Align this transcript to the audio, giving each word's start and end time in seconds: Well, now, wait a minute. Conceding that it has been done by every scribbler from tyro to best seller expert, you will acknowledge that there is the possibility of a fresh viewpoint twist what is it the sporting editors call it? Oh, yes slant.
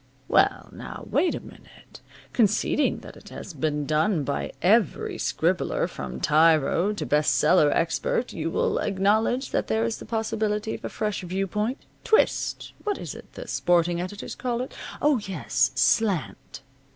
Well, 0.27 0.69
now, 0.71 1.05
wait 1.11 1.35
a 1.35 1.39
minute. 1.39 2.01
Conceding 2.33 3.01
that 3.01 3.15
it 3.15 3.29
has 3.29 3.53
been 3.53 3.85
done 3.85 4.23
by 4.23 4.51
every 4.59 5.19
scribbler 5.19 5.87
from 5.87 6.19
tyro 6.19 6.91
to 6.91 7.05
best 7.05 7.35
seller 7.35 7.69
expert, 7.69 8.33
you 8.33 8.49
will 8.49 8.79
acknowledge 8.79 9.51
that 9.51 9.67
there 9.67 9.85
is 9.85 9.99
the 9.99 10.05
possibility 10.05 10.73
of 10.73 10.83
a 10.83 10.89
fresh 10.89 11.21
viewpoint 11.21 11.85
twist 12.03 12.73
what 12.83 12.97
is 12.97 13.13
it 13.13 13.31
the 13.33 13.47
sporting 13.47 14.01
editors 14.01 14.33
call 14.33 14.61
it? 14.61 14.73
Oh, 15.03 15.19
yes 15.19 15.69
slant. 15.75 16.63